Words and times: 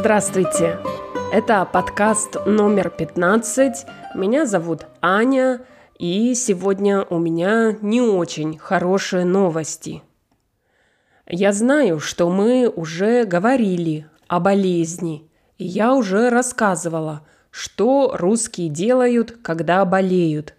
Здравствуйте! 0.00 0.78
Это 1.32 1.64
подкаст 1.64 2.36
номер 2.46 2.88
15. 2.88 3.84
Меня 4.14 4.46
зовут 4.46 4.86
Аня, 5.02 5.62
и 5.98 6.36
сегодня 6.36 7.02
у 7.02 7.18
меня 7.18 7.76
не 7.82 8.00
очень 8.00 8.58
хорошие 8.58 9.24
новости. 9.24 10.04
Я 11.26 11.52
знаю, 11.52 11.98
что 11.98 12.30
мы 12.30 12.68
уже 12.68 13.24
говорили 13.24 14.06
о 14.28 14.38
болезни, 14.38 15.28
и 15.58 15.64
я 15.64 15.92
уже 15.92 16.30
рассказывала, 16.30 17.26
что 17.50 18.14
русские 18.16 18.68
делают, 18.68 19.36
когда 19.42 19.84
болеют. 19.84 20.54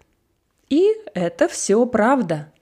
И 0.68 0.86
это 1.14 1.48
все 1.48 1.86
правда. 1.86 2.52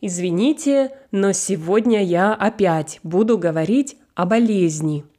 Извините, 0.00 0.92
но 1.10 1.32
сегодня 1.32 2.02
я 2.02 2.32
опять 2.32 3.00
буду 3.02 3.36
говорить 3.36 3.98
о 4.14 4.24
болезни– 4.24 5.04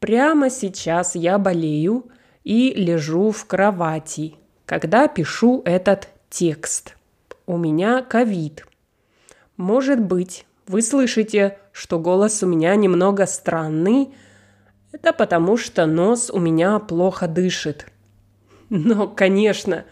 Прямо 0.00 0.48
сейчас 0.48 1.14
я 1.14 1.38
болею 1.38 2.06
и 2.42 2.72
лежу 2.72 3.32
в 3.32 3.44
кровати, 3.44 4.34
когда 4.64 5.08
пишу 5.08 5.60
этот 5.66 6.08
текст. 6.30 6.96
У 7.46 7.58
меня 7.58 8.00
ковид. 8.00 8.66
Может 9.58 10.00
быть, 10.00 10.46
вы 10.66 10.80
слышите, 10.80 11.58
что 11.72 11.98
голос 11.98 12.42
у 12.42 12.46
меня 12.46 12.74
немного 12.76 13.26
странный. 13.26 14.14
Это 14.90 15.12
потому, 15.12 15.58
что 15.58 15.84
нос 15.84 16.30
у 16.30 16.38
меня 16.38 16.78
плохо 16.78 17.28
дышит. 17.28 17.86
Но, 18.70 19.06
конечно, 19.06 19.84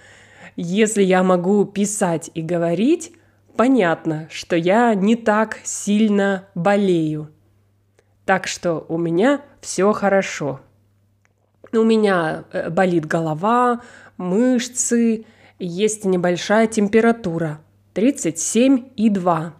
если 0.56 1.02
я 1.02 1.22
могу 1.22 1.66
писать 1.66 2.30
и 2.32 2.40
говорить, 2.40 3.12
понятно, 3.56 4.26
что 4.30 4.56
я 4.56 4.94
не 4.94 5.16
так 5.16 5.58
сильно 5.64 6.46
болею. 6.54 7.28
Так 8.28 8.46
что 8.46 8.84
у 8.90 8.98
меня 8.98 9.40
все 9.62 9.90
хорошо. 9.94 10.60
У 11.72 11.82
меня 11.82 12.44
э, 12.52 12.68
болит 12.68 13.06
голова, 13.06 13.80
мышцы, 14.18 15.24
есть 15.58 16.04
небольшая 16.04 16.66
температура 16.66 17.58
37,2. 17.94 19.52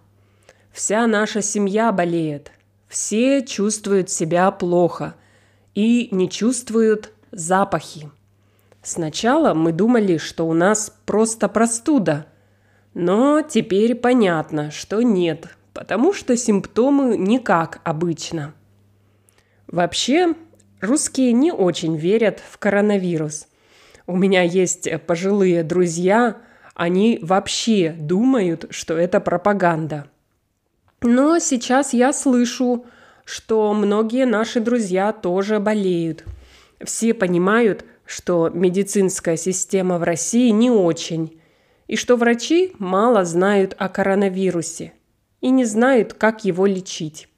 Вся 0.70 1.06
наша 1.06 1.40
семья 1.40 1.92
болеет. 1.92 2.52
Все 2.88 3.42
чувствуют 3.42 4.10
себя 4.10 4.50
плохо 4.50 5.14
и 5.74 6.10
не 6.10 6.28
чувствуют 6.28 7.10
запахи. 7.30 8.10
Сначала 8.82 9.54
мы 9.54 9.72
думали, 9.72 10.18
что 10.18 10.46
у 10.46 10.52
нас 10.52 10.94
просто 11.06 11.48
простуда, 11.48 12.26
но 12.92 13.40
теперь 13.40 13.94
понятно, 13.94 14.70
что 14.70 15.00
нет, 15.00 15.56
потому 15.72 16.12
что 16.12 16.36
симптомы 16.36 17.16
не 17.16 17.38
как 17.38 17.80
обычно– 17.82 18.52
Вообще, 19.68 20.34
русские 20.80 21.32
не 21.32 21.52
очень 21.52 21.96
верят 21.96 22.40
в 22.40 22.58
коронавирус. 22.58 23.46
У 24.06 24.16
меня 24.16 24.42
есть 24.42 24.88
пожилые 25.06 25.62
друзья, 25.62 26.38
они 26.74 27.18
вообще 27.20 27.94
думают, 27.98 28.66
что 28.70 28.94
это 28.94 29.20
пропаганда. 29.20 30.08
Но 31.02 31.38
сейчас 31.38 31.92
я 31.92 32.12
слышу, 32.12 32.86
что 33.24 33.74
многие 33.74 34.24
наши 34.24 34.60
друзья 34.60 35.12
тоже 35.12 35.60
болеют. 35.60 36.24
Все 36.82 37.12
понимают, 37.12 37.84
что 38.06 38.48
медицинская 38.48 39.36
система 39.36 39.98
в 39.98 40.02
России 40.02 40.48
не 40.48 40.70
очень, 40.70 41.38
и 41.88 41.96
что 41.96 42.16
врачи 42.16 42.72
мало 42.78 43.24
знают 43.26 43.74
о 43.78 43.90
коронавирусе 43.90 44.94
и 45.42 45.50
не 45.50 45.66
знают, 45.66 46.14
как 46.14 46.44
его 46.46 46.64
лечить. 46.64 47.28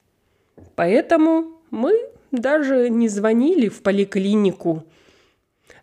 Поэтому 0.75 1.59
мы 1.71 1.93
даже 2.31 2.89
не 2.89 3.07
звонили 3.07 3.67
в 3.67 3.81
поликлинику. 3.81 4.83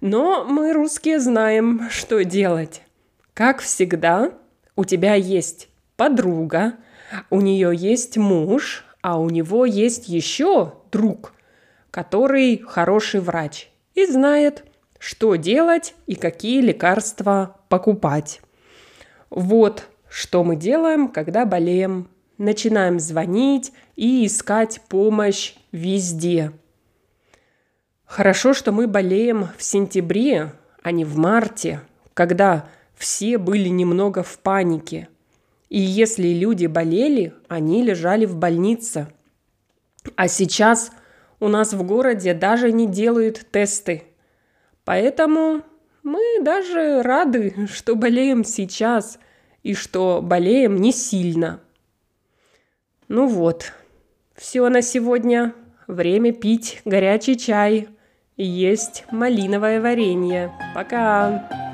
Но 0.00 0.44
мы, 0.44 0.72
русские, 0.72 1.20
знаем, 1.20 1.88
что 1.90 2.24
делать. 2.24 2.82
Как 3.34 3.60
всегда, 3.60 4.32
у 4.76 4.84
тебя 4.84 5.14
есть 5.14 5.68
подруга, 5.96 6.74
у 7.30 7.40
нее 7.40 7.72
есть 7.74 8.16
муж, 8.16 8.84
а 9.02 9.18
у 9.18 9.30
него 9.30 9.64
есть 9.64 10.08
еще 10.08 10.74
друг, 10.90 11.32
который 11.90 12.58
хороший 12.58 13.20
врач 13.20 13.70
и 13.94 14.06
знает, 14.06 14.64
что 14.98 15.36
делать 15.36 15.94
и 16.06 16.14
какие 16.14 16.60
лекарства 16.60 17.56
покупать. 17.68 18.40
Вот 19.30 19.88
что 20.08 20.42
мы 20.44 20.56
делаем, 20.56 21.08
когда 21.08 21.44
болеем 21.44 22.08
начинаем 22.38 23.00
звонить 23.00 23.72
и 23.96 24.26
искать 24.26 24.80
помощь 24.88 25.54
везде. 25.72 26.52
Хорошо, 28.04 28.54
что 28.54 28.72
мы 28.72 28.86
болеем 28.86 29.48
в 29.58 29.62
сентябре, 29.62 30.52
а 30.82 30.92
не 30.92 31.04
в 31.04 31.18
марте, 31.18 31.80
когда 32.14 32.68
все 32.96 33.36
были 33.36 33.68
немного 33.68 34.22
в 34.22 34.38
панике. 34.38 35.08
И 35.68 35.78
если 35.78 36.28
люди 36.28 36.66
болели, 36.66 37.34
они 37.48 37.82
лежали 37.82 38.24
в 38.24 38.36
больнице. 38.36 39.08
А 40.16 40.26
сейчас 40.28 40.90
у 41.40 41.48
нас 41.48 41.74
в 41.74 41.82
городе 41.82 42.32
даже 42.32 42.72
не 42.72 42.86
делают 42.86 43.46
тесты. 43.50 44.04
Поэтому 44.84 45.62
мы 46.02 46.40
даже 46.40 47.02
рады, 47.02 47.68
что 47.70 47.94
болеем 47.94 48.44
сейчас 48.44 49.18
и 49.62 49.74
что 49.74 50.20
болеем 50.22 50.76
не 50.76 50.92
сильно– 50.92 51.60
ну 53.08 53.26
вот, 53.26 53.72
все 54.34 54.68
на 54.68 54.82
сегодня. 54.82 55.54
Время 55.86 56.32
пить 56.32 56.82
горячий 56.84 57.38
чай 57.38 57.88
и 58.36 58.44
есть 58.44 59.04
малиновое 59.10 59.80
варенье. 59.80 60.52
Пока! 60.74 61.67